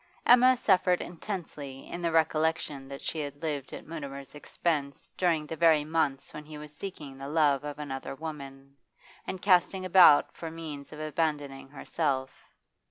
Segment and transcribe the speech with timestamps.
[0.25, 5.55] Emma suffered intensely in the recollection that she had lived at Mutimer's expense during the
[5.55, 8.75] very months when he was seeking the love of another woman,
[9.27, 12.31] and casting about for means of abandoning herself.